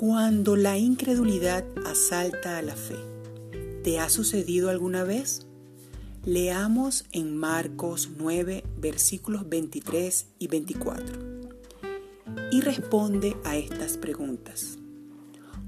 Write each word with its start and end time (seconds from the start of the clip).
Cuando 0.00 0.56
la 0.56 0.78
incredulidad 0.78 1.62
asalta 1.84 2.56
a 2.56 2.62
la 2.62 2.74
fe, 2.74 2.96
¿te 3.84 3.98
ha 3.98 4.08
sucedido 4.08 4.70
alguna 4.70 5.04
vez? 5.04 5.46
Leamos 6.24 7.04
en 7.12 7.36
Marcos 7.36 8.08
9, 8.16 8.64
versículos 8.78 9.46
23 9.46 10.26
y 10.38 10.46
24. 10.46 11.18
Y 12.50 12.62
responde 12.62 13.36
a 13.44 13.58
estas 13.58 13.98
preguntas. 13.98 14.78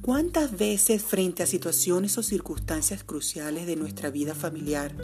¿Cuántas 0.00 0.56
veces 0.56 1.02
frente 1.02 1.42
a 1.42 1.46
situaciones 1.46 2.16
o 2.16 2.22
circunstancias 2.22 3.04
cruciales 3.04 3.66
de 3.66 3.76
nuestra 3.76 4.08
vida 4.08 4.34
familiar 4.34 4.96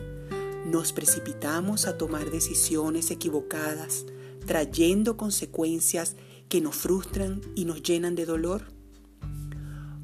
nos 0.65 0.95
precipitamos 0.95 1.87
a 1.87 1.99
tomar 1.99 2.31
decisiones 2.31 3.11
equivocadas, 3.11 4.07
trayendo 4.47 5.19
consecuencias 5.19 6.17
que 6.49 6.63
nos 6.63 6.77
frustran 6.77 7.43
y 7.55 7.67
nos 7.67 7.83
llenan 7.83 8.15
de 8.15 8.25
dolor? 8.25 8.78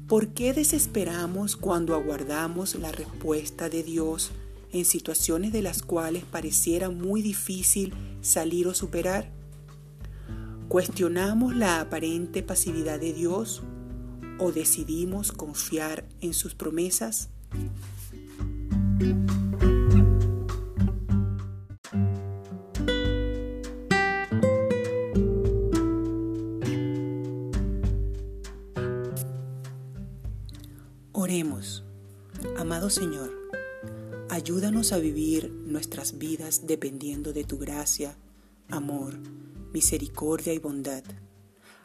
¿Por 0.07 0.27
qué 0.27 0.53
desesperamos 0.53 1.55
cuando 1.55 1.95
aguardamos 1.95 2.75
la 2.75 2.91
respuesta 2.91 3.69
de 3.69 3.81
Dios 3.81 4.31
en 4.71 4.85
situaciones 4.85 5.51
de 5.51 5.63
las 5.63 5.81
cuales 5.81 6.23
pareciera 6.25 6.91
muy 6.91 7.23
difícil 7.23 7.91
salir 8.21 8.67
o 8.67 8.75
superar? 8.75 9.31
¿Cuestionamos 10.67 11.55
la 11.55 11.81
aparente 11.81 12.43
pasividad 12.43 12.99
de 12.99 13.13
Dios 13.13 13.63
o 14.37 14.51
decidimos 14.51 15.31
confiar 15.31 16.05
en 16.21 16.35
sus 16.35 16.53
promesas? 16.53 17.29
Oremos. 31.25 31.83
Amado 32.55 32.91
Señor, 32.91 33.31
ayúdanos 34.29 34.91
a 34.91 34.99
vivir 34.99 35.49
nuestras 35.49 36.19
vidas 36.19 36.67
dependiendo 36.67 37.33
de 37.33 37.43
tu 37.43 37.57
gracia, 37.57 38.15
amor, 38.69 39.17
misericordia 39.73 40.53
y 40.53 40.59
bondad, 40.59 41.03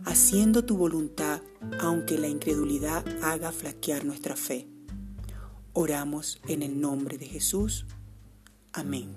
haciendo 0.05 0.67
tu 0.67 0.77
voluntad 0.77 1.41
aunque 1.81 2.19
la 2.19 2.29
incredulidad 2.29 3.03
haga 3.23 3.51
flaquear 3.51 4.05
nuestra 4.05 4.37
fe. 4.37 4.69
Oramos 5.73 6.43
en 6.47 6.63
el 6.63 6.79
nombre 6.79 7.17
de 7.17 7.25
Jesús. 7.25 7.87
Amén. 8.75 9.17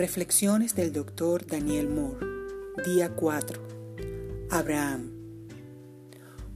Reflexiones 0.00 0.74
del 0.74 0.94
doctor 0.94 1.46
Daniel 1.46 1.90
Moore, 1.90 2.26
día 2.86 3.14
4. 3.14 3.60
Abraham. 4.48 5.10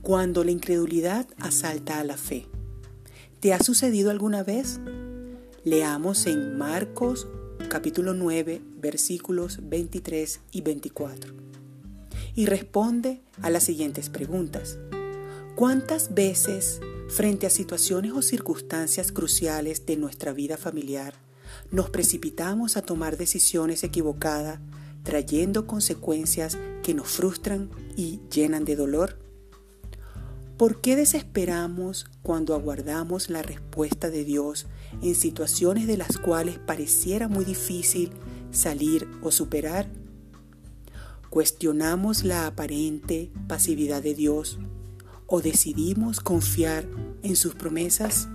Cuando 0.00 0.44
la 0.44 0.50
incredulidad 0.50 1.28
asalta 1.40 2.00
a 2.00 2.04
la 2.04 2.16
fe. 2.16 2.46
¿Te 3.40 3.52
ha 3.52 3.58
sucedido 3.58 4.10
alguna 4.10 4.44
vez? 4.44 4.80
Leamos 5.62 6.26
en 6.26 6.56
Marcos 6.56 7.28
capítulo 7.68 8.14
9 8.14 8.62
versículos 8.80 9.58
23 9.62 10.40
y 10.50 10.62
24. 10.62 11.34
Y 12.34 12.46
responde 12.46 13.20
a 13.42 13.50
las 13.50 13.64
siguientes 13.64 14.08
preguntas. 14.08 14.78
¿Cuántas 15.54 16.14
veces, 16.14 16.80
frente 17.10 17.46
a 17.46 17.50
situaciones 17.50 18.12
o 18.12 18.22
circunstancias 18.22 19.12
cruciales 19.12 19.84
de 19.84 19.98
nuestra 19.98 20.32
vida 20.32 20.56
familiar, 20.56 21.23
nos 21.70 21.90
precipitamos 21.90 22.76
a 22.76 22.82
tomar 22.82 23.16
decisiones 23.16 23.84
equivocadas, 23.84 24.60
trayendo 25.02 25.66
consecuencias 25.66 26.58
que 26.82 26.94
nos 26.94 27.08
frustran 27.08 27.70
y 27.96 28.20
llenan 28.30 28.64
de 28.64 28.76
dolor? 28.76 29.18
¿Por 30.56 30.80
qué 30.80 30.94
desesperamos 30.94 32.06
cuando 32.22 32.54
aguardamos 32.54 33.28
la 33.28 33.42
respuesta 33.42 34.08
de 34.08 34.24
Dios 34.24 34.66
en 35.02 35.16
situaciones 35.16 35.88
de 35.88 35.96
las 35.96 36.16
cuales 36.18 36.60
pareciera 36.60 37.26
muy 37.26 37.44
difícil 37.44 38.12
salir 38.52 39.08
o 39.22 39.32
superar? 39.32 39.90
¿Cuestionamos 41.28 42.22
la 42.22 42.46
aparente 42.46 43.32
pasividad 43.48 44.00
de 44.00 44.14
Dios 44.14 44.60
o 45.26 45.40
decidimos 45.40 46.20
confiar 46.20 46.86
en 47.24 47.34
sus 47.34 47.56
promesas? 47.56 48.28